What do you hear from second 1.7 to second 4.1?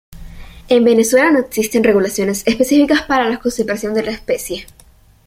regulaciones específicas para la conservación de la